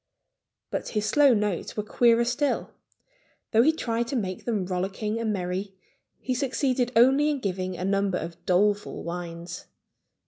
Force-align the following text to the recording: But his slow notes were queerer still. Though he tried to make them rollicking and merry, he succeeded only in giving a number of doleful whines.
But 0.71 0.87
his 0.87 1.05
slow 1.05 1.31
notes 1.35 1.77
were 1.77 1.83
queerer 1.83 2.25
still. 2.25 2.71
Though 3.51 3.61
he 3.61 3.71
tried 3.71 4.07
to 4.07 4.15
make 4.15 4.45
them 4.45 4.65
rollicking 4.65 5.19
and 5.19 5.31
merry, 5.31 5.75
he 6.19 6.33
succeeded 6.33 6.91
only 6.95 7.29
in 7.29 7.37
giving 7.39 7.77
a 7.77 7.85
number 7.85 8.17
of 8.17 8.43
doleful 8.47 9.03
whines. 9.03 9.65